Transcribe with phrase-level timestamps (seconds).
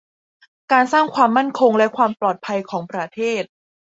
[0.71, 3.43] การสร้างความมั่นคงและความปลอดภัยของประเทศ